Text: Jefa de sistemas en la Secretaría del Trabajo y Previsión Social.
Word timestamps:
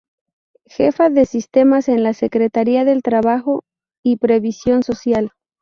Jefa 0.65 1.11
de 1.11 1.27
sistemas 1.27 1.87
en 1.87 2.01
la 2.01 2.15
Secretaría 2.15 2.85
del 2.85 3.03
Trabajo 3.03 3.65
y 4.03 4.17
Previsión 4.17 4.81
Social. 4.81 5.33